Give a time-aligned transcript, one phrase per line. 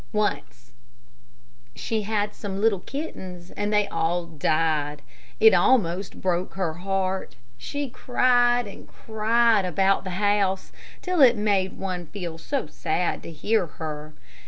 [0.13, 0.71] Once
[1.75, 5.03] she had some little kittens and they all died.
[5.39, 7.35] It almost broke her heart.
[7.55, 10.71] She cried and cried about the house
[11.03, 14.15] till it made one feel sad to hear her.